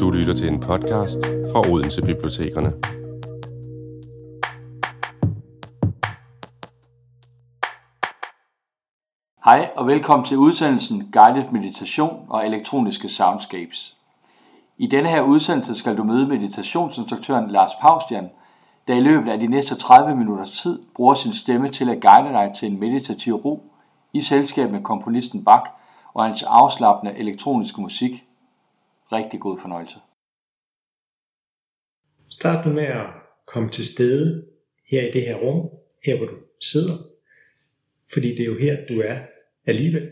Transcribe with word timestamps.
Du 0.00 0.10
lytter 0.10 0.34
til 0.36 0.48
en 0.48 0.60
podcast 0.60 1.26
fra 1.52 1.70
Odense 1.70 2.02
Bibliotekerne. 2.02 2.68
Hej 9.44 9.70
og 9.76 9.86
velkommen 9.86 10.26
til 10.26 10.36
udsendelsen 10.36 11.08
Guided 11.12 11.50
Meditation 11.52 12.26
og 12.28 12.46
Elektroniske 12.46 13.08
Soundscapes. 13.08 13.96
I 14.78 14.86
denne 14.86 15.08
her 15.08 15.22
udsendelse 15.22 15.74
skal 15.74 15.96
du 15.96 16.04
møde 16.04 16.26
meditationsinstruktøren 16.26 17.50
Lars 17.50 17.72
Paustian, 17.80 18.30
der 18.88 18.94
i 18.94 19.00
løbet 19.00 19.30
af 19.30 19.40
de 19.40 19.46
næste 19.46 19.74
30 19.74 20.16
minutters 20.16 20.50
tid 20.50 20.82
bruger 20.94 21.14
sin 21.14 21.32
stemme 21.32 21.68
til 21.68 21.90
at 21.90 22.00
guide 22.00 22.28
dig 22.28 22.52
til 22.58 22.72
en 22.72 22.80
meditativ 22.80 23.34
ro 23.34 23.71
i 24.14 24.20
selskab 24.20 24.70
med 24.70 24.82
komponisten 24.82 25.44
Bach 25.44 25.70
og 26.14 26.24
hans 26.24 26.42
afslappende 26.42 27.18
elektroniske 27.18 27.80
musik. 27.80 28.12
Rigtig 29.12 29.40
god 29.40 29.60
fornøjelse. 29.60 29.96
Start 32.30 32.66
nu 32.66 32.72
med 32.72 32.84
at 32.84 33.06
komme 33.46 33.68
til 33.68 33.84
stede 33.84 34.46
her 34.90 35.02
i 35.08 35.10
det 35.10 35.22
her 35.22 35.36
rum, 35.36 35.70
her 36.06 36.16
hvor 36.16 36.26
du 36.26 36.36
sidder, 36.60 36.94
fordi 38.12 38.28
det 38.28 38.40
er 38.40 38.52
jo 38.52 38.58
her, 38.58 38.86
du 38.88 39.00
er 39.00 39.18
alligevel. 39.66 40.10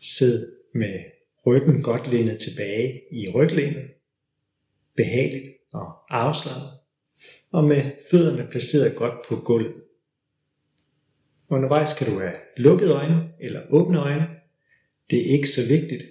Sid 0.00 0.46
med 0.74 1.04
ryggen 1.46 1.82
godt 1.82 2.06
lænet 2.08 2.38
tilbage 2.38 3.02
i 3.12 3.30
ryglænet, 3.34 3.90
behageligt 4.96 5.56
og 5.72 5.86
afslappet, 6.08 6.72
og 7.52 7.64
med 7.64 7.82
fødderne 8.10 8.48
placeret 8.50 8.96
godt 8.96 9.14
på 9.28 9.36
gulvet. 9.36 9.81
Undervejs 11.52 11.94
kan 11.94 12.06
du 12.10 12.18
have 12.18 12.34
lukkede 12.56 12.94
øjne 12.94 13.28
eller 13.40 13.62
åbne 13.70 13.98
øjne. 13.98 14.26
Det 15.10 15.18
er 15.18 15.32
ikke 15.32 15.48
så 15.48 15.68
vigtigt. 15.68 16.04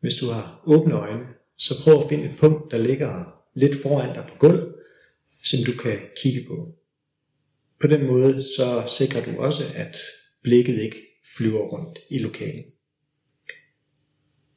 Hvis 0.00 0.14
du 0.14 0.26
har 0.26 0.62
åbne 0.66 0.94
øjne, 0.94 1.26
så 1.56 1.82
prøv 1.82 1.98
at 1.98 2.08
finde 2.08 2.24
et 2.24 2.36
punkt, 2.38 2.70
der 2.70 2.78
ligger 2.78 3.42
lidt 3.54 3.82
foran 3.82 4.14
dig 4.14 4.24
på 4.28 4.34
gulvet, 4.38 4.74
som 5.44 5.58
du 5.66 5.72
kan 5.72 5.98
kigge 6.22 6.44
på. 6.48 6.58
På 7.80 7.86
den 7.86 8.06
måde 8.06 8.42
så 8.56 8.84
sikrer 8.98 9.24
du 9.24 9.40
også, 9.40 9.62
at 9.74 9.96
blikket 10.42 10.82
ikke 10.82 10.96
flyver 11.36 11.60
rundt 11.60 11.98
i 12.10 12.18
lokalet. 12.18 12.66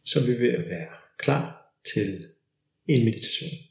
Så 0.05 0.25
vi 0.25 0.31
vil 0.31 0.65
være 0.69 0.87
klar 1.17 1.73
til 1.93 2.23
en 2.87 3.05
meditation. 3.05 3.66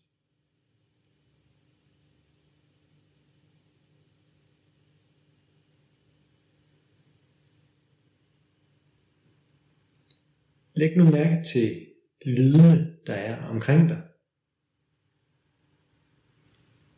Læg 10.77 10.96
nu 10.96 11.05
mærke 11.05 11.42
til 11.52 11.86
lydene, 12.27 12.96
der 13.06 13.14
er 13.14 13.46
omkring 13.46 13.88
dig. 13.88 14.02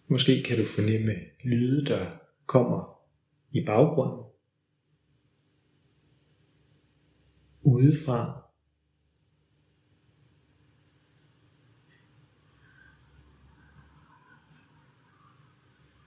Måske 0.09 0.43
kan 0.43 0.59
du 0.59 0.65
fornemme 0.65 1.13
lyde, 1.45 1.87
der 1.87 2.11
kommer 2.47 3.01
i 3.53 3.65
baggrunden. 3.65 4.25
Udefra. 7.63 8.45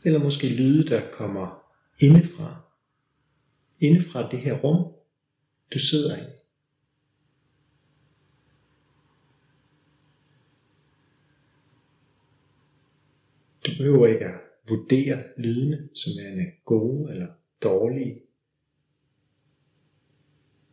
Eller 0.06 0.20
måske 0.24 0.50
lyde, 0.50 0.88
der 0.88 1.12
kommer 1.12 1.64
indefra. 2.00 2.62
Indefra 3.80 4.30
det 4.30 4.40
her 4.40 4.60
rum, 4.62 4.94
du 5.74 5.80
sidder 5.80 6.18
i. 6.18 6.41
Du 13.66 13.72
behøver 13.78 14.08
ikke 14.08 14.26
at 14.26 14.40
vurdere 14.68 15.24
lydene 15.38 15.90
som 15.96 16.12
er 16.20 16.66
gode 16.66 17.12
eller 17.12 17.28
dårlige. 17.64 18.16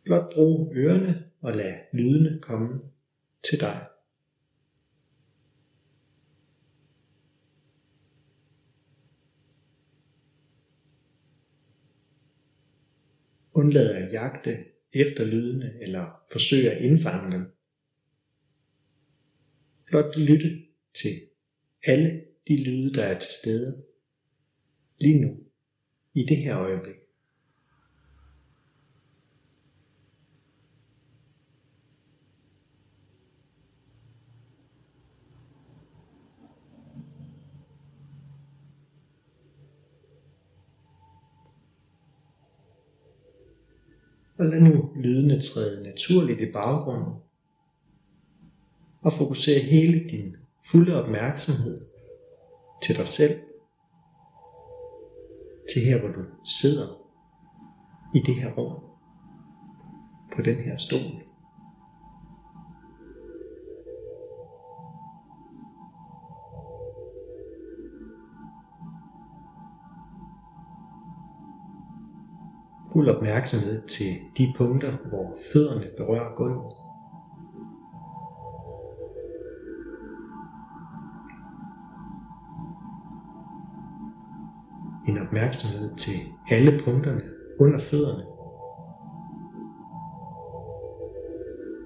Blot 0.03 0.33
brug 0.33 0.71
ørerne 0.75 1.23
og 1.41 1.53
lad 1.53 1.79
lydene 1.93 2.39
komme 2.41 2.81
til 3.43 3.59
dig. 3.59 3.85
Undlad 13.53 13.95
at 13.95 14.13
jagte 14.13 14.49
efter 14.93 15.25
lydene 15.25 15.73
eller 15.81 16.23
forsøge 16.31 16.71
at 16.71 16.81
indfange 16.81 17.31
dem. 17.31 17.51
Blot 19.85 20.17
lytte 20.17 20.65
til 20.93 21.11
alle 21.83 22.28
de 22.49 22.63
lyde, 22.63 22.93
der 22.93 23.03
er 23.03 23.19
til 23.19 23.31
stede 23.31 23.83
lige 24.99 25.21
nu, 25.21 25.37
i 26.13 26.25
det 26.25 26.37
her 26.37 26.59
øjeblik. 26.59 26.95
Og 44.39 44.45
lad 44.45 44.61
nu 44.61 44.91
lydene 44.95 45.41
træde 45.41 45.83
naturligt 45.83 46.41
i 46.41 46.51
baggrunden 46.51 47.13
og 49.01 49.13
fokusere 49.13 49.59
hele 49.59 50.09
din 50.09 50.35
fulde 50.71 51.03
opmærksomhed 51.03 51.88
til 52.81 52.97
dig 52.97 53.07
selv, 53.07 53.39
til 55.73 55.81
her, 55.81 55.99
hvor 55.99 56.09
du 56.09 56.25
sidder 56.43 56.87
i 58.15 58.19
det 58.19 58.35
her 58.35 58.51
rum, 58.53 58.83
på 60.35 60.41
den 60.41 60.55
her 60.55 60.77
stol. 60.77 61.23
Fuld 72.93 73.09
opmærksomhed 73.09 73.87
til 73.87 74.07
de 74.37 74.53
punkter, 74.57 74.97
hvor 75.09 75.37
fødderne 75.53 75.87
berører 75.97 76.35
gulvet. 76.35 76.88
En 85.09 85.17
opmærksomhed 85.17 85.95
til 85.95 86.13
alle 86.51 86.79
punkterne 86.85 87.21
under 87.59 87.79
fødderne. 87.79 88.23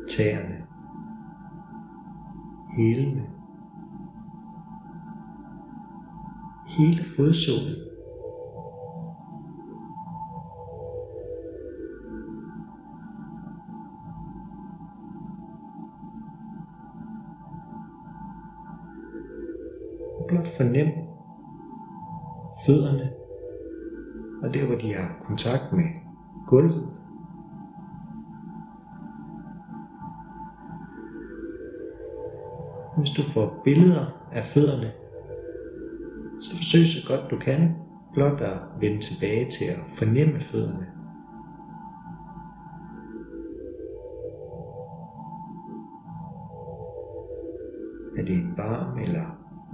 Tæerne. 0.09 0.57
Hælene. 2.77 3.23
Hele 6.77 7.03
fodsålen. 7.03 7.73
Og 20.19 20.25
blot 20.27 20.47
fornem 20.57 21.12
fødderne, 22.65 23.09
og 24.43 24.53
der 24.53 24.65
hvor 24.65 24.75
de 24.75 24.93
har 24.93 25.23
kontakt 25.25 25.73
med 25.73 25.89
gulvet. 26.47 26.99
Hvis 32.97 33.09
du 33.09 33.23
får 33.23 33.61
billeder 33.63 34.05
af 34.31 34.45
fødderne, 34.45 34.91
så 36.39 36.55
forsøg 36.55 36.87
så 36.87 37.07
godt 37.07 37.31
du 37.31 37.37
kan 37.37 37.75
blot 38.13 38.41
at 38.41 38.61
vende 38.79 38.99
tilbage 38.99 39.49
til 39.49 39.65
at 39.65 39.79
fornemme 39.97 40.39
fødderne. 40.39 40.87
Er 48.17 48.25
det 48.25 48.35
en 48.35 48.57
varm 48.57 48.97
eller 48.97 49.25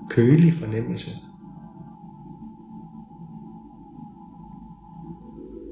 kølig 0.09 0.53
fornemmelse? 0.53 1.28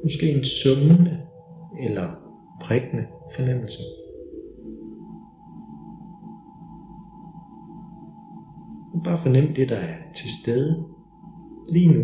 Måske 0.08 0.32
en 0.32 0.46
summende 0.46 1.22
eller 1.80 2.08
prikkende 2.62 3.06
fornemmelse. 3.36 3.80
Og 8.94 9.04
bare 9.04 9.18
fornem 9.18 9.54
det, 9.54 9.70
der 9.70 9.76
er 9.76 10.12
til 10.14 10.30
stede 10.30 10.86
lige 11.70 11.94
nu. 11.94 12.04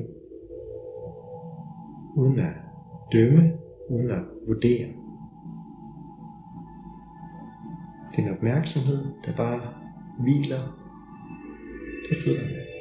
Uden 2.17 2.39
at 2.39 2.53
dømme, 3.11 3.51
uden 3.89 4.11
at 4.11 4.23
vurdere. 4.47 4.87
Din 8.15 8.29
opmærksomhed, 8.37 9.05
der 9.25 9.35
bare 9.35 9.61
hviler 10.23 10.59
på 12.07 12.13
fødderne. 12.23 12.72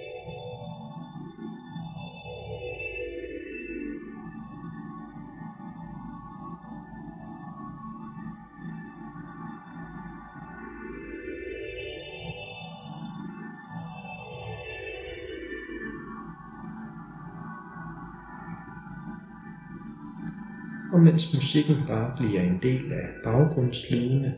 Mens 21.12 21.35
musikken 21.35 21.76
bare 21.87 22.12
bliver 22.17 22.43
en 22.43 22.59
del 22.62 22.93
af 22.93 23.09
baggrundslydene, 23.25 24.35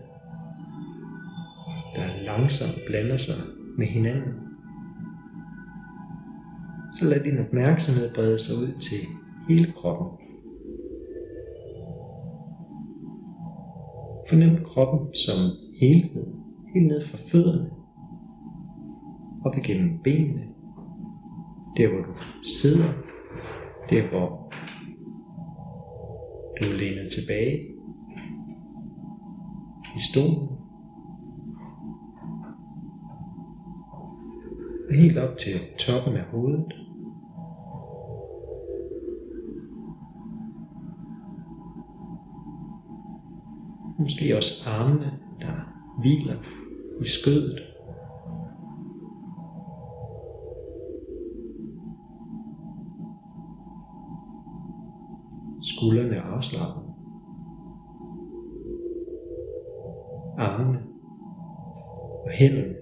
der 1.96 2.24
langsomt 2.26 2.78
blander 2.86 3.16
sig 3.16 3.34
med 3.78 3.86
hinanden, 3.86 4.34
så 6.98 7.04
lad 7.04 7.24
din 7.24 7.38
opmærksomhed 7.38 8.14
brede 8.14 8.38
sig 8.38 8.56
ud 8.56 8.80
til 8.80 8.98
hele 9.48 9.72
kroppen. 9.72 10.08
Fornem 14.28 14.64
kroppen 14.64 15.14
som 15.14 15.38
helhed, 15.80 16.26
helt 16.74 16.88
ned 16.88 17.02
fra 17.02 17.18
fødderne, 17.26 17.70
op 19.46 19.56
igennem 19.56 19.98
benene, 20.04 20.42
der 21.76 21.88
hvor 21.88 21.98
du 21.98 22.14
sidder, 22.60 22.88
der 23.90 24.08
hvor 24.08 24.43
du 26.60 26.64
er 26.64 26.76
lænet 26.76 27.08
tilbage 27.12 27.60
i 29.96 30.00
stolen. 30.12 30.48
Og 34.88 34.94
helt 35.00 35.18
op 35.18 35.36
til 35.38 35.54
toppen 35.78 36.16
af 36.16 36.24
hovedet. 36.24 36.72
Måske 43.98 44.36
også 44.36 44.52
armene, 44.66 45.18
der 45.40 45.54
hviler 46.00 46.36
i 47.00 47.04
skødet. 47.04 47.73
Skuldrene 55.84 56.20
afslappet. 56.20 56.82
Armene 60.38 60.82
og 62.24 62.30
hænderne 62.30 62.74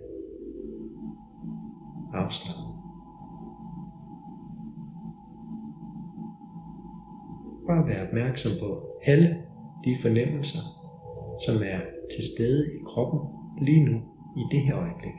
afslappet. 2.12 2.64
Bare 7.66 7.86
vær 7.86 8.06
opmærksom 8.06 8.52
på 8.60 8.76
alle 9.06 9.36
de 9.84 9.96
fornemmelser, 10.02 10.62
som 11.46 11.56
er 11.56 11.80
til 12.14 12.24
stede 12.34 12.74
i 12.74 12.78
kroppen 12.86 13.20
lige 13.58 13.84
nu 13.84 13.96
i 14.36 14.42
det 14.50 14.60
her 14.60 14.76
øjeblik. 14.78 15.14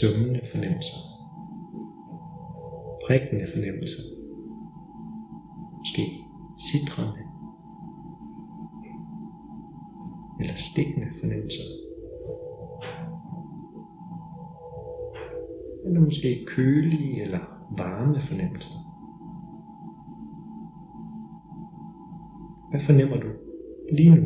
Summende 0.00 0.40
fornemmelser 0.52 1.07
prikkende 3.08 3.46
fornemmelse. 3.54 3.98
Måske 5.78 6.04
sidrende 6.68 7.22
eller 10.40 10.54
stikkende 10.54 11.08
fornemmelser. 11.20 11.66
Eller 15.84 16.00
måske 16.00 16.44
kølige 16.46 17.22
eller 17.22 17.42
varme 17.78 18.20
fornemmelser. 18.20 18.74
Hvad 22.70 22.80
fornemmer 22.80 23.16
du 23.16 23.28
lige 23.92 24.14
nu 24.14 24.24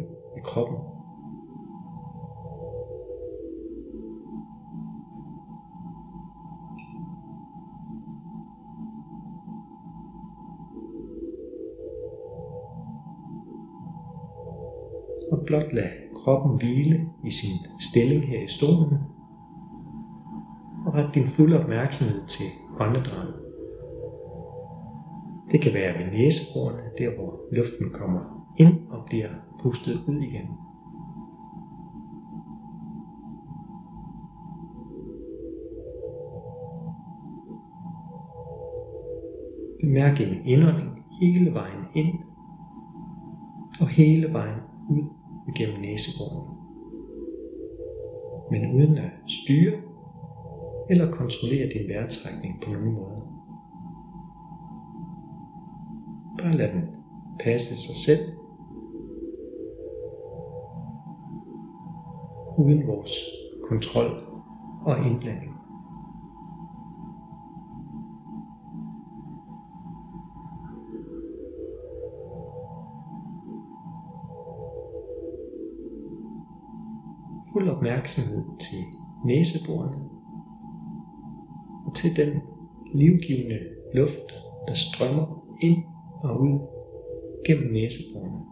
blot 15.52 15.72
lade 15.72 15.92
kroppen 16.14 16.58
hvile 16.58 16.96
i 17.24 17.30
sin 17.30 17.56
stilling 17.80 18.22
her 18.22 18.44
i 18.44 18.48
stolen. 18.48 18.98
Og 20.86 20.94
ret 20.94 21.14
din 21.14 21.26
fulde 21.26 21.60
opmærksomhed 21.60 22.26
til 22.26 22.46
åndedrættet. 22.80 23.42
Det 25.50 25.60
kan 25.60 25.74
være 25.74 25.98
ved 25.98 26.12
næseborene, 26.12 26.82
der 26.98 27.14
hvor 27.16 27.54
luften 27.56 27.90
kommer 27.92 28.20
ind 28.58 28.74
og 28.90 29.04
bliver 29.06 29.28
pustet 29.62 30.04
ud 30.08 30.16
igen. 30.16 30.48
Bemærk 39.80 40.20
en 40.20 40.34
indånding 40.44 40.90
hele 41.20 41.54
vejen 41.54 41.84
ind 41.94 42.14
og 43.80 43.88
hele 43.88 44.32
vejen 44.32 44.60
ud 44.90 45.21
igennem 45.48 45.80
næseboren. 45.80 46.48
Men 48.50 48.74
uden 48.74 48.98
at 48.98 49.10
styre 49.26 49.72
eller 50.90 51.10
kontrollere 51.10 51.68
din 51.74 51.88
vejrtrækning 51.88 52.60
på 52.60 52.70
nogen 52.70 52.94
måde. 52.94 53.22
Bare 56.38 56.52
lad 56.52 56.68
den 56.68 56.82
passe 57.40 57.76
sig 57.76 57.96
selv. 57.96 58.36
Uden 62.58 62.86
vores 62.86 63.12
kontrol 63.68 64.10
og 64.84 64.96
indblanding. 65.06 65.51
Fuld 77.62 77.74
opmærksomhed 77.76 78.44
til 78.60 78.78
næseborene 79.24 79.96
og 81.86 81.94
til 81.94 82.16
den 82.16 82.42
livgivende 82.94 83.58
luft, 83.94 84.28
der 84.68 84.74
strømmer 84.74 85.44
ind 85.62 85.76
og 86.22 86.40
ud 86.40 86.58
gennem 87.46 87.72
næseborene. 87.72 88.51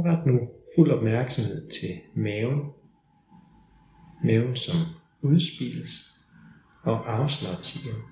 Og 0.00 0.06
ret 0.06 0.26
nu 0.26 0.48
fuld 0.76 0.90
opmærksomhed 0.90 1.70
til 1.70 1.90
maven. 2.14 2.60
Maven 4.24 4.56
som 4.56 4.76
udspilles 5.22 5.90
og 6.82 7.12
afslappes 7.12 7.74
igen. 7.76 8.02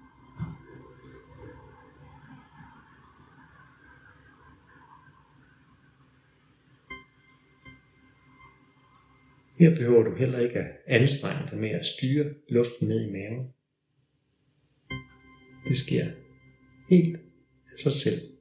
Her 9.59 9.76
behøver 9.76 10.02
du 10.02 10.14
heller 10.14 10.38
ikke 10.38 10.59
at 10.59 10.76
anstrenge 10.87 11.50
dig 11.50 11.59
med 11.59 11.71
at 11.71 11.87
styre 11.87 12.25
luften 12.49 12.88
ned 12.88 13.09
i 13.09 13.12
maven. 13.12 13.52
Det 15.68 15.76
sker 15.76 16.04
helt 16.90 17.16
af 17.66 17.78
sig 17.83 17.92
selv. 17.92 18.38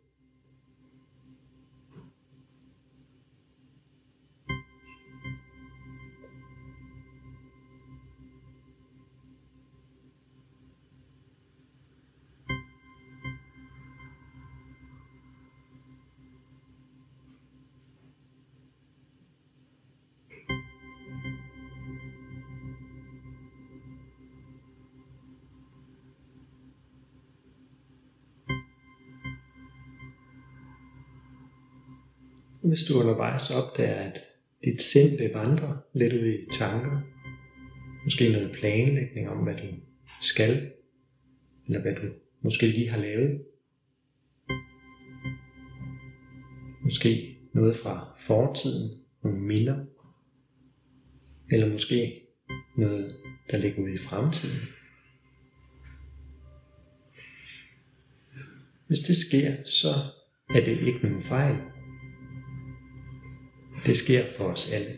Hvis 32.67 32.83
du 32.83 33.00
undervejs 33.00 33.50
opdager, 33.50 33.95
at 33.95 34.19
dit 34.63 34.81
sind 34.81 35.17
vil 35.17 35.31
vandre 35.33 35.81
lidt 35.93 36.13
ud 36.13 36.25
i 36.25 36.45
tanker, 36.51 37.01
måske 38.03 38.29
noget 38.29 38.51
planlægning 38.51 39.29
om, 39.29 39.38
hvad 39.38 39.55
du 39.55 39.67
skal, 40.21 40.71
eller 41.67 41.81
hvad 41.81 41.95
du 41.95 42.01
måske 42.41 42.67
lige 42.67 42.89
har 42.89 42.97
lavet, 42.97 43.45
måske 46.83 47.38
noget 47.53 47.75
fra 47.75 48.17
fortiden, 48.19 48.89
nogle 49.24 49.39
minder, 49.39 49.86
eller 51.51 51.71
måske 51.71 52.21
noget, 52.77 53.12
der 53.51 53.57
ligger 53.57 53.83
ude 53.83 53.93
i 53.93 53.97
fremtiden. 53.97 54.59
Hvis 58.88 59.00
det 59.00 59.15
sker, 59.15 59.63
så 59.63 59.89
er 60.55 60.65
det 60.65 60.79
ikke 60.88 61.00
nogen 61.03 61.21
fejl. 61.21 61.76
Det 63.86 63.98
sker 63.98 64.25
for 64.38 64.43
os 64.43 64.72
alle. 64.72 64.93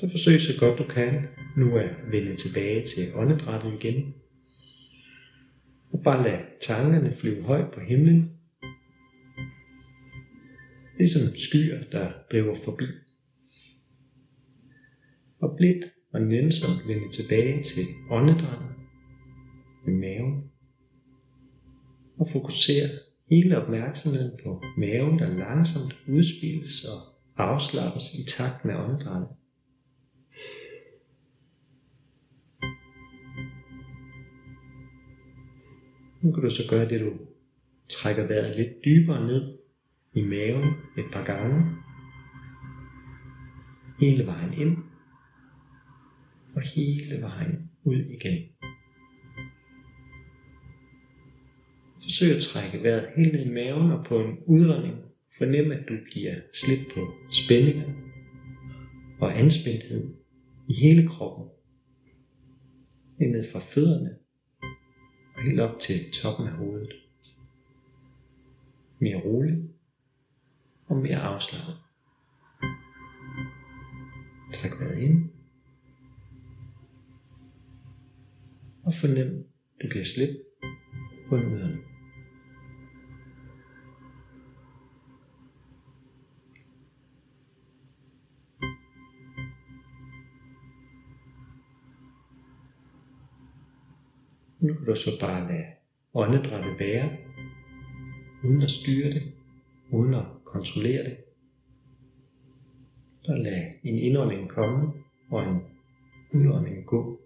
Så 0.00 0.10
forsøg 0.10 0.40
så 0.40 0.52
godt 0.58 0.78
du 0.78 0.84
kan 0.84 1.26
nu 1.56 1.76
at 1.76 1.90
vende 2.10 2.36
tilbage 2.36 2.86
til 2.86 3.14
åndedrættet 3.14 3.74
igen. 3.74 4.14
Og 5.92 6.02
bare 6.04 6.22
lad 6.22 6.38
tankerne 6.60 7.12
flyve 7.12 7.42
højt 7.42 7.70
på 7.70 7.80
himlen. 7.80 8.39
Ligesom 11.00 11.36
skyer, 11.36 11.82
der 11.92 12.12
driver 12.32 12.54
forbi. 12.54 12.84
Og 15.40 15.56
blidt 15.56 15.84
og 16.12 16.20
nænsomt 16.20 16.88
vende 16.88 17.10
tilbage 17.12 17.62
til 17.62 17.84
åndedrættet 18.10 18.70
med 19.86 19.94
maven. 19.94 20.50
Og 22.18 22.28
fokusere 22.32 22.88
hele 23.30 23.62
opmærksomheden 23.62 24.30
på 24.44 24.62
maven, 24.78 25.18
der 25.18 25.38
langsomt 25.38 25.96
udspilles 26.08 26.84
og 26.84 27.00
afslappes 27.36 28.14
i 28.14 28.24
takt 28.24 28.64
med 28.64 28.74
åndedrættet. 28.74 29.36
Nu 36.22 36.32
kan 36.32 36.42
du 36.42 36.50
så 36.50 36.62
gøre 36.70 36.88
det, 36.88 37.00
du 37.00 37.12
trækker 37.88 38.26
vejret 38.26 38.56
lidt 38.56 38.84
dybere 38.84 39.26
ned 39.26 39.59
i 40.14 40.22
maven 40.22 40.64
et 40.98 41.04
par 41.12 41.24
gange. 41.24 41.76
Hele 44.00 44.26
vejen 44.26 44.52
ind. 44.52 44.76
Og 46.54 46.62
hele 46.62 47.22
vejen 47.22 47.70
ud 47.84 47.96
igen. 47.96 48.38
Forsøg 52.02 52.36
at 52.36 52.42
trække 52.42 52.82
vejret 52.82 53.08
helt 53.16 53.32
ned 53.32 53.46
i 53.46 53.54
maven 53.54 53.92
og 53.92 54.04
på 54.04 54.18
en 54.18 54.38
udånding 54.46 54.96
fornem 55.38 55.72
at 55.72 55.88
du 55.88 55.94
giver 56.12 56.34
slip 56.54 56.78
på 56.94 57.14
spændinger 57.30 57.92
og 59.20 59.38
anspændthed 59.38 60.14
i 60.68 60.72
hele 60.72 61.08
kroppen. 61.08 61.48
Ned 63.18 63.52
fra 63.52 63.58
fødderne 63.58 64.16
og 65.36 65.42
helt 65.42 65.60
op 65.60 65.78
til 65.78 66.12
toppen 66.12 66.46
af 66.46 66.52
hovedet. 66.52 66.92
Mere 68.98 69.16
roligt 69.16 69.60
og 70.90 70.96
mere 70.96 71.16
afslappet. 71.16 71.76
Træk 74.52 74.70
vejret 74.80 74.98
ind. 74.98 75.30
Og 78.84 78.94
fornem, 78.94 79.46
du 79.82 79.88
kan 79.88 80.04
slippe 80.04 80.34
på 81.28 81.36
en. 81.36 81.78
Nu 94.60 94.74
kan 94.74 94.86
du 94.86 94.96
så 94.96 95.10
bare 95.20 95.48
lade 95.48 95.66
åndedrættet 96.14 96.78
være, 96.78 97.08
uden 98.44 98.62
at 98.62 98.70
styre 98.70 99.10
det, 99.10 99.32
uden 99.90 100.14
at 100.14 100.39
kontrollere 100.52 101.04
det. 101.04 101.16
Og 103.28 103.36
lad 103.36 103.62
en 103.84 103.98
indånding 103.98 104.48
komme 104.48 104.92
og 105.30 105.42
en 105.42 105.60
udånding 106.34 106.86
gå. 106.86 107.20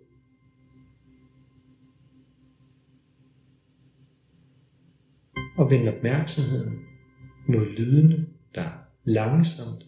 Og 5.59 5.71
vend 5.71 5.89
opmærksomheden 5.89 6.79
mod 7.49 7.67
lydene, 7.77 8.27
der 8.55 8.69
langsomt 9.05 9.87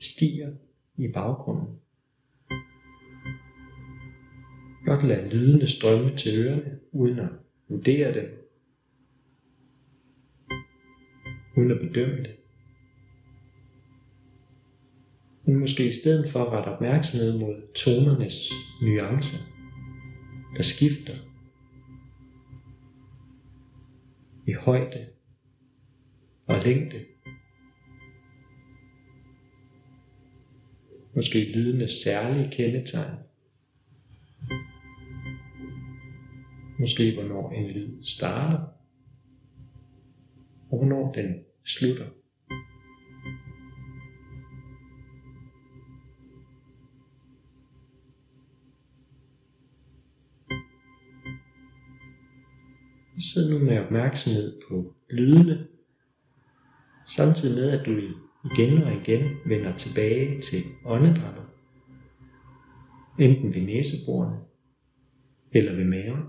stiger 0.00 0.52
i 0.96 1.12
baggrunden. 1.12 1.76
Blot 4.84 5.02
lad 5.02 5.30
lydene 5.30 5.66
strømme 5.66 6.16
til 6.16 6.44
ørerne, 6.44 6.78
uden 6.92 7.18
at 7.18 7.28
vurdere 7.68 8.14
dem, 8.14 8.47
uden 11.58 11.70
at 11.70 11.78
bedømme 11.80 12.16
det. 12.16 12.36
Men 15.44 15.56
måske 15.56 15.86
i 15.86 15.90
stedet 15.90 16.30
for 16.30 16.44
at 16.44 16.52
rette 16.52 16.68
opmærksomhed 16.68 17.38
mod 17.38 17.72
tonernes 17.74 18.50
nuancer, 18.82 19.38
der 20.56 20.62
skifter 20.62 21.16
i 24.46 24.52
højde 24.52 25.06
og 26.46 26.56
længde. 26.64 27.00
Måske 31.14 31.52
lydenes 31.52 31.90
særlige 31.90 32.50
kendetegn. 32.50 33.18
Måske 36.80 37.14
hvornår 37.14 37.52
en 37.52 37.70
lyd 37.70 38.02
starter, 38.02 38.58
og 40.70 40.78
hvornår 40.78 41.12
den 41.12 41.34
slutter. 41.68 42.06
Sid 53.18 53.50
nu 53.50 53.58
med 53.58 53.84
opmærksomhed 53.84 54.60
på 54.68 54.94
lydene, 55.10 55.66
samtidig 57.06 57.54
med 57.54 57.78
at 57.78 57.86
du 57.86 57.92
igen 58.52 58.82
og 58.82 58.92
igen 58.92 59.36
vender 59.46 59.76
tilbage 59.76 60.40
til 60.40 60.62
åndedrættet, 60.84 61.44
enten 63.20 63.54
ved 63.54 63.62
næseborene 63.62 64.38
eller 65.52 65.76
ved 65.76 65.84
maven. 65.84 66.22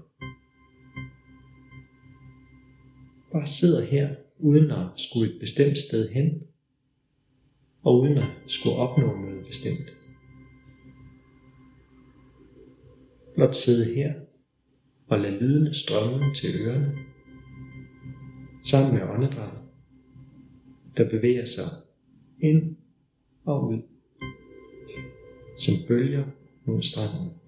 bare 3.32 3.48
sidder 3.48 3.86
her, 3.86 4.16
uden 4.40 4.72
at 4.72 4.88
skulle 4.96 5.34
et 5.34 5.40
bestemt 5.40 5.78
sted 5.78 6.10
hen, 6.10 6.44
og 7.82 8.00
uden 8.00 8.18
at 8.18 8.30
skulle 8.48 8.76
opnå 8.76 9.16
noget 9.16 9.46
bestemt. 9.46 9.94
Blot 13.36 13.56
sidde 13.56 13.96
her 13.96 14.14
og 15.08 15.20
lade 15.20 15.40
lydene 15.40 15.74
strømme 15.74 16.36
til 16.36 16.56
ørerne, 16.56 16.98
sammen 18.64 18.94
med 18.94 19.02
åndedrættet, 19.02 19.64
der 20.98 21.10
bevæger 21.10 21.46
sig 21.46 21.70
ind 22.40 22.76
og 23.46 23.68
ud, 23.68 23.82
som 25.58 25.74
bølger 25.88 26.26
mod 26.66 26.82
stranden. 26.82 27.39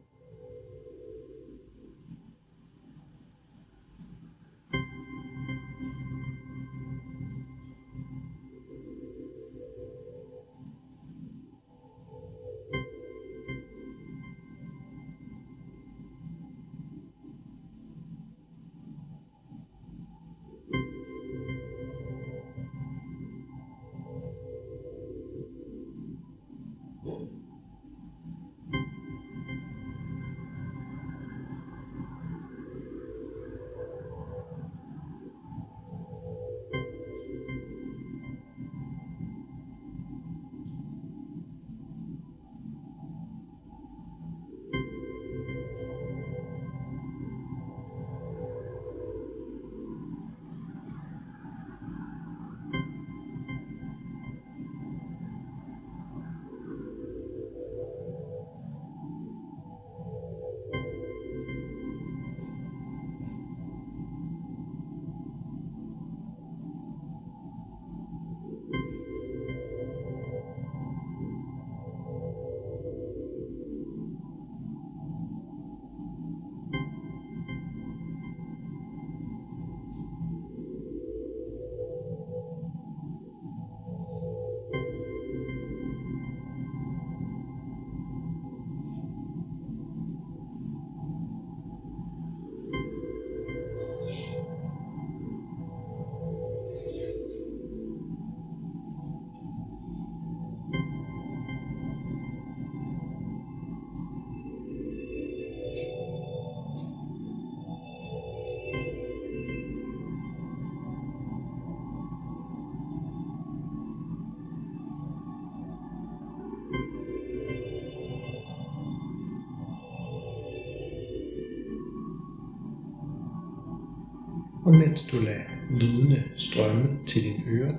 Og 124.72 124.78
mens 124.78 125.04
du 125.04 125.18
lader 125.18 125.50
lydene 125.80 126.24
strømme 126.36 126.84
til 127.08 127.22
dine 127.24 127.44
ører, 127.48 127.74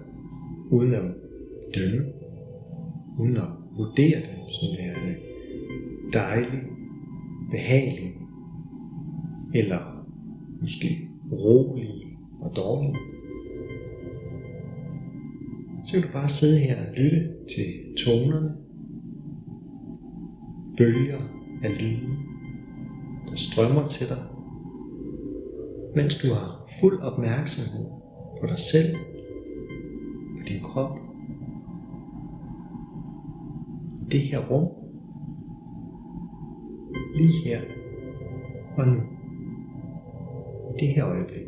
uden 0.70 0.94
at 0.94 1.02
dømme, 1.74 2.04
uden 3.18 3.36
at 3.36 3.48
vurdere 3.76 4.16
dem 4.16 4.48
som 4.48 4.68
værende 4.78 5.16
dejlige, 6.12 6.62
behagelige, 7.50 8.14
eller 9.54 10.06
måske 10.60 11.08
rolige 11.32 12.04
og 12.40 12.56
dårlige, 12.56 12.96
så 15.84 15.92
kan 15.92 16.02
du 16.02 16.08
bare 16.12 16.28
sidde 16.28 16.58
her 16.58 16.76
og 16.76 16.94
lytte 16.96 17.28
til 17.48 17.94
tonerne, 18.04 18.52
bølger 20.76 21.20
af 21.64 21.70
lyden, 21.80 22.18
der 23.28 23.36
strømmer 23.36 23.88
til 23.88 24.08
dig, 24.08 24.31
mens 25.96 26.14
du 26.14 26.34
har 26.34 26.68
fuld 26.80 27.00
opmærksomhed 27.00 27.90
på 28.40 28.46
dig 28.46 28.58
selv, 28.58 28.96
på 30.38 30.42
din 30.48 30.62
krop, 30.62 30.98
i 34.00 34.04
det 34.10 34.20
her 34.20 34.38
rum, 34.50 34.68
lige 37.16 37.44
her 37.44 37.60
og 38.76 38.88
nu, 38.88 39.00
i 40.62 40.80
det 40.80 40.88
her 40.88 41.06
øjeblik. 41.06 41.46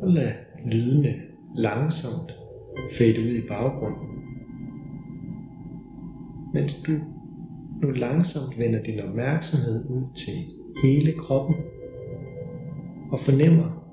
Og 0.00 0.08
lad 0.08 0.32
lydene 0.64 1.14
langsomt 1.56 2.32
fade 2.98 3.20
ud 3.20 3.34
i 3.34 3.46
baggrunden. 3.48 4.13
Mens 6.54 6.82
du 6.82 6.92
nu 7.82 7.90
langsomt 7.90 8.58
vender 8.58 8.82
din 8.82 9.00
opmærksomhed 9.00 9.90
ud 9.90 10.14
til 10.14 10.34
hele 10.82 11.12
kroppen 11.18 11.56
og 13.10 13.18
fornemmer 13.18 13.84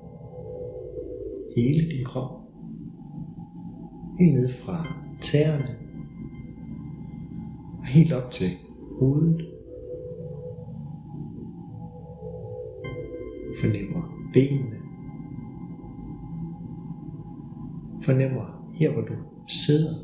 hele 1.56 1.90
din 1.90 2.04
krop. 2.04 2.30
Helt 4.18 4.32
ned 4.32 4.48
fra 4.48 4.86
tæerne 5.20 5.76
og 7.78 7.86
helt 7.86 8.12
op 8.12 8.30
til 8.30 8.48
hovedet. 8.98 9.46
Fornemmer 13.60 14.02
benene. 14.32 14.76
Fornemmer 18.02 18.68
her, 18.74 18.92
hvor 18.92 19.02
du 19.02 19.14
sidder 19.48 19.94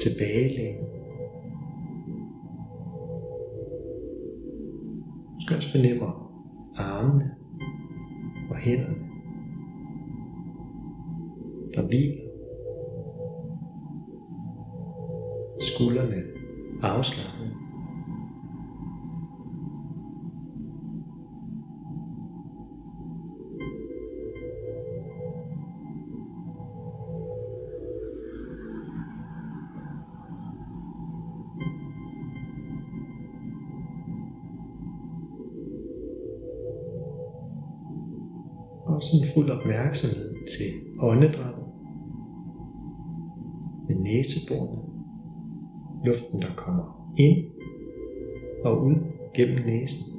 tilbagelænet. 0.00 0.98
Kønsfornemmer 5.58 6.32
armene 6.76 7.34
og 8.50 8.56
hænderne, 8.56 8.96
der 11.74 11.86
hviler. 11.86 12.24
Skuldrene 15.60 16.22
afslappet. 16.82 17.67
Sin 39.10 39.26
fuld 39.34 39.50
opmærksomhed 39.50 40.34
til 40.46 40.70
åndedrættet 41.00 41.66
med 43.88 43.96
næseborene, 43.96 44.82
luften 46.04 46.42
der 46.42 46.54
kommer 46.56 47.12
ind 47.18 47.44
og 48.64 48.84
ud 48.84 48.96
gennem 49.34 49.66
næsen. 49.66 50.18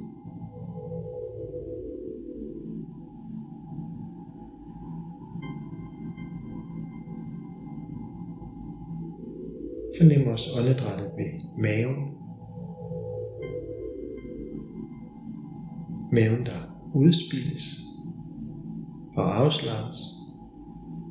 Fornem 9.98 10.26
også 10.26 10.48
åndedrættet 10.58 11.10
ved 11.16 11.32
maven. 11.58 11.96
Maven, 16.12 16.46
der 16.46 16.60
udspilles 16.94 17.89
og 19.16 19.38
afslappes 19.38 19.98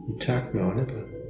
i 0.08 0.20
takt 0.20 0.54
med 0.54 0.64
åndedrættet. 0.64 1.30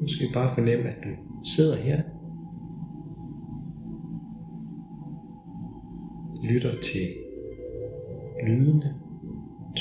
Nu 0.00 0.08
skal 0.08 0.28
vi 0.28 0.32
bare 0.34 0.54
fornemme, 0.54 0.88
at 0.88 0.96
du 1.04 1.10
sidder 1.44 1.76
her, 1.76 1.96
lytter 6.42 6.80
til 6.80 7.06
lydene 8.46 8.93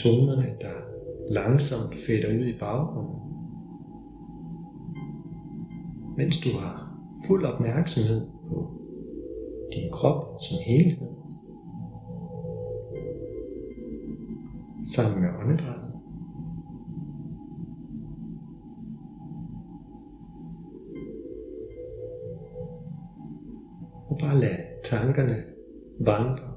tonerne, 0.03 0.55
der 0.61 0.75
langsomt 1.33 1.95
fætter 2.07 2.29
ud 2.39 2.45
i 2.45 2.57
baggrunden. 2.59 3.19
Mens 6.17 6.37
du 6.37 6.49
har 6.61 6.97
fuld 7.27 7.45
opmærksomhed 7.45 8.27
på 8.47 8.69
din 9.73 9.91
krop 9.91 10.23
som 10.39 10.57
helhed, 10.65 11.07
sammen 14.93 15.21
med 15.21 15.29
åndedrættet. 15.29 15.93
Og 24.07 24.17
bare 24.19 24.39
lad 24.39 24.57
tankerne 24.83 25.43
vandre 25.99 26.52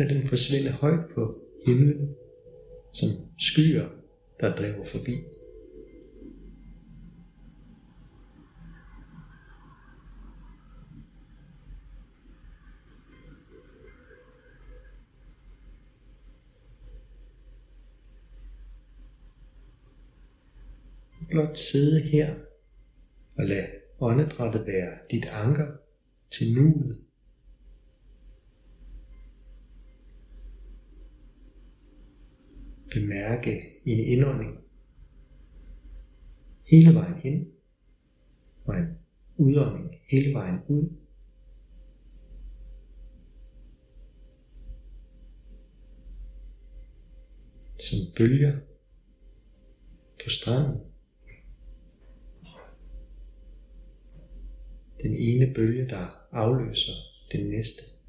Lad 0.00 0.08
dem 0.08 0.22
forsvinde 0.22 0.70
højt 0.70 1.08
på 1.14 1.34
himlen, 1.66 2.14
som 2.92 3.08
skyer, 3.38 3.88
der 4.40 4.56
driver 4.56 4.84
forbi. 4.84 5.16
Blot 21.30 21.58
sidde 21.58 22.04
her 22.04 22.34
og 23.36 23.44
lad 23.44 23.66
åndedrættet 24.00 24.66
være 24.66 24.98
dit 25.10 25.24
anker 25.32 25.66
til 26.30 26.54
nuet 26.54 27.09
bemærke 32.94 33.60
en 33.84 33.98
indånding 33.98 34.60
hele 36.70 36.94
vejen 36.94 37.14
ind, 37.24 37.46
og 38.64 38.76
en 38.76 38.98
udånding 39.36 39.94
hele 40.10 40.34
vejen 40.34 40.58
ud. 40.68 40.92
Som 47.78 47.98
bølger 48.16 48.52
på 50.24 50.30
stranden. 50.30 50.80
Den 55.02 55.14
ene 55.14 55.54
bølge, 55.54 55.88
der 55.88 56.28
afløser 56.32 56.92
den 57.32 57.48
næste. 57.48 57.99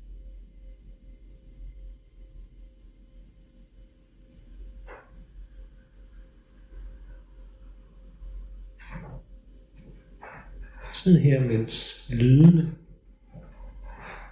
Sidde 11.03 11.19
her, 11.19 11.41
mens 11.47 12.07
lydene 12.09 12.75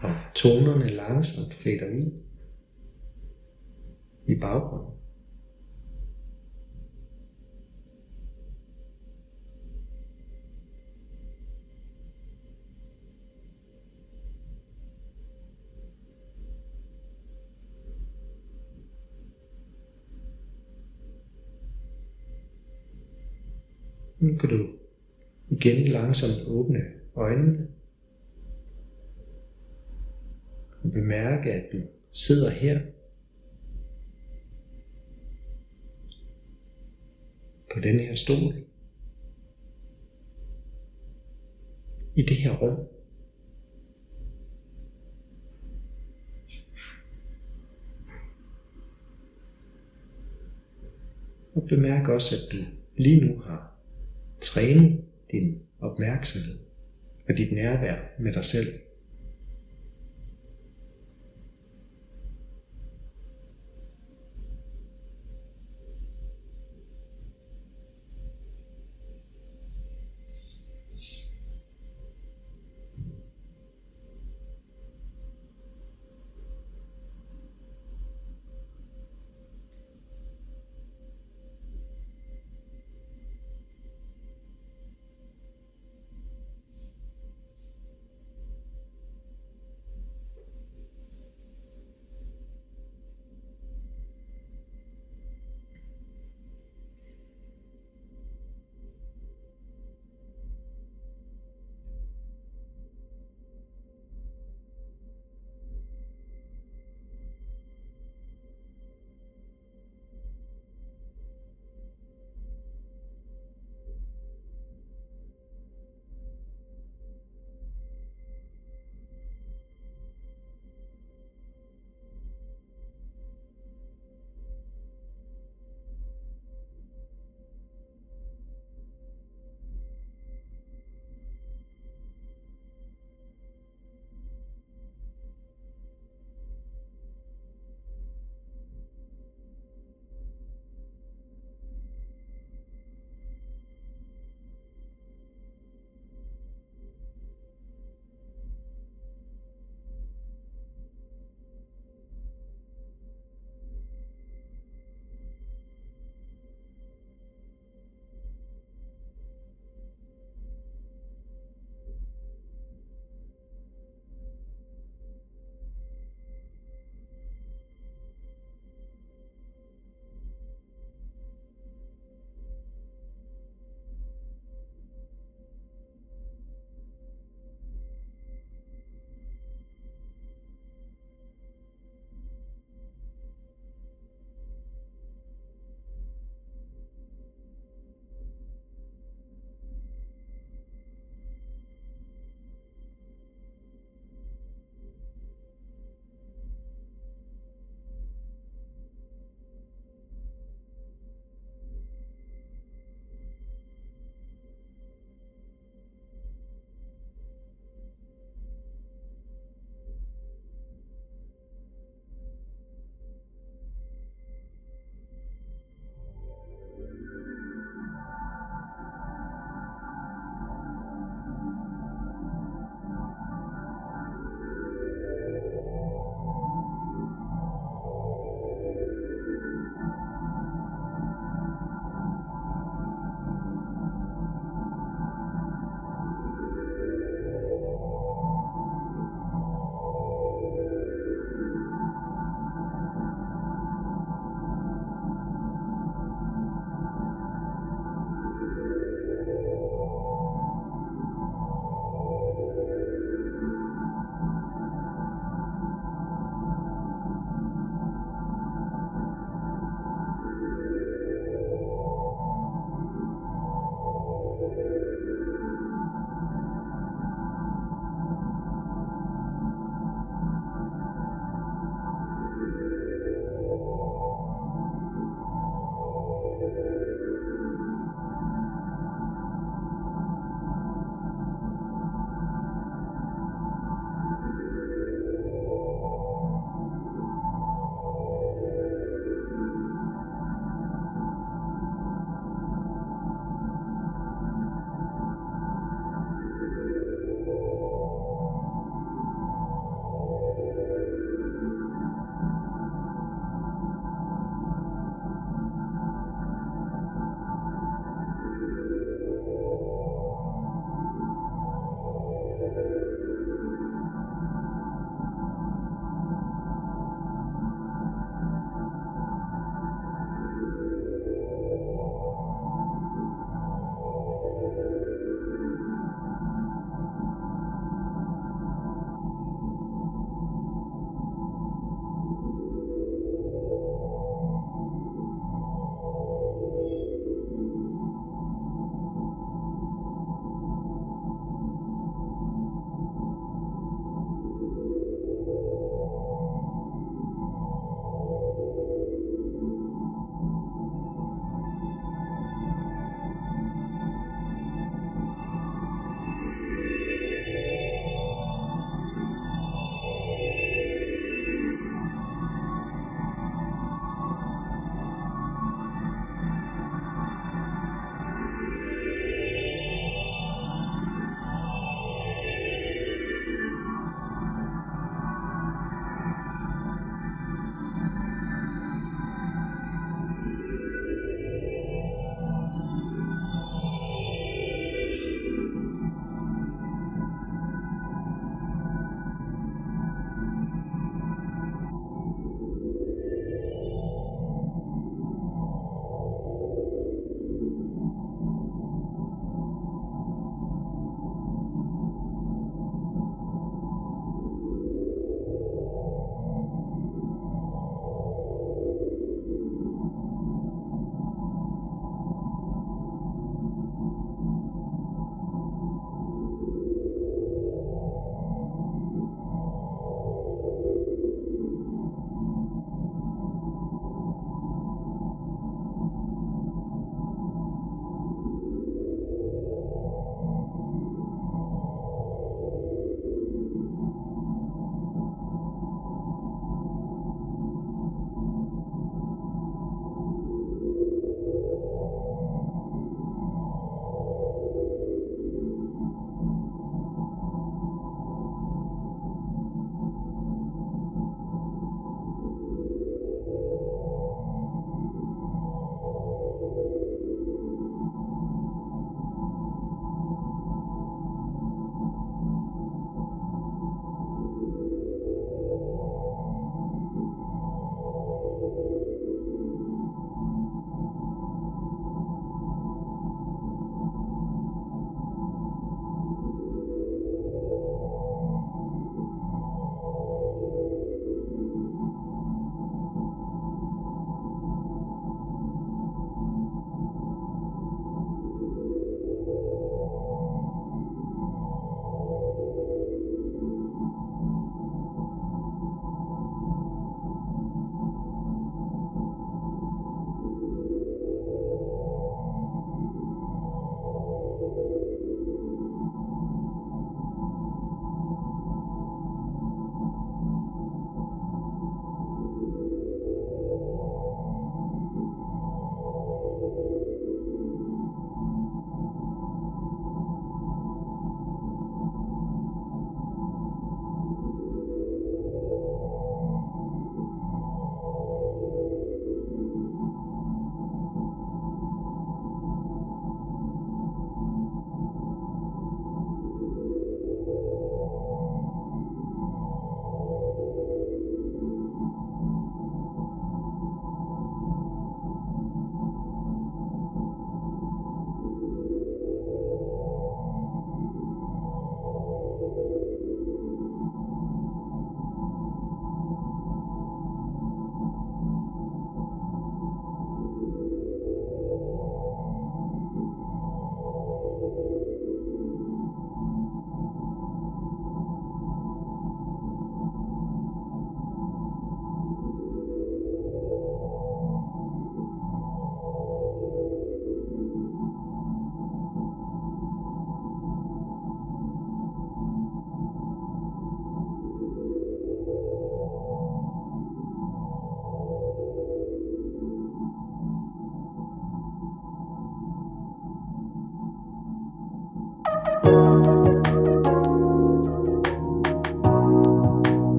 og 0.00 0.10
tonerne 0.34 0.88
langsomt 0.88 1.54
fader 1.54 1.90
ud 1.90 2.20
i 4.28 4.40
baggrunden. 4.40 4.92
Nu 24.20 24.38
kan 24.38 24.48
du 24.48 24.85
igen 25.50 25.86
langsomt 25.86 26.48
åbne 26.48 26.80
øjnene. 27.16 27.68
Og 30.84 30.90
bemærke, 30.92 31.52
at 31.52 31.64
du 31.72 31.78
sidder 32.12 32.50
her 32.50 32.80
på 37.74 37.80
den 37.80 38.00
her 38.00 38.14
stol 38.14 38.54
i 42.16 42.22
det 42.22 42.36
her 42.36 42.56
rum. 42.56 42.78
Og 51.54 51.68
bemærk 51.68 52.08
også, 52.08 52.34
at 52.34 52.52
du 52.52 52.64
lige 52.96 53.26
nu 53.26 53.40
har 53.40 53.76
trænet 54.40 55.04
din 55.30 55.62
opmærksomhed 55.80 56.58
og 57.28 57.36
dit 57.36 57.52
nærvær 57.52 57.96
med 58.18 58.32
dig 58.32 58.44
selv. 58.44 58.66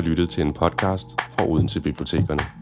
Har 0.00 0.08
lyttet 0.08 0.30
til 0.30 0.46
en 0.46 0.52
podcast 0.52 1.20
fra 1.30 1.48
Odense 1.48 1.80
Bibliotekerne. 1.80 2.59